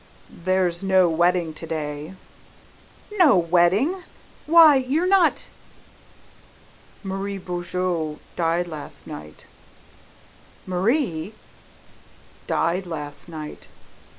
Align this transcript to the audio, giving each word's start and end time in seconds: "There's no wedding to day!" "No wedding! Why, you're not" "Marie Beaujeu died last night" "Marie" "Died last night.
"There's 0.45 0.81
no 0.83 1.07
wedding 1.07 1.53
to 1.53 1.67
day!" 1.67 2.15
"No 3.19 3.37
wedding! 3.37 4.01
Why, 4.47 4.75
you're 4.77 5.05
not" 5.05 5.47
"Marie 7.03 7.37
Beaujeu 7.37 8.17
died 8.35 8.67
last 8.67 9.05
night" 9.05 9.45
"Marie" 10.65 11.35
"Died 12.57 12.87
last 12.87 13.29
night. 13.29 13.67